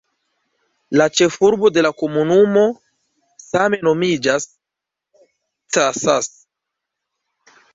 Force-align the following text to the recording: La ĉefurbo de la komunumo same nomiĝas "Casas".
La 1.01 1.05
ĉefurbo 1.17 1.69
de 1.73 1.83
la 1.87 1.91
komunumo 1.99 2.63
same 3.43 3.81
nomiĝas 3.89 4.49
"Casas". 5.77 6.33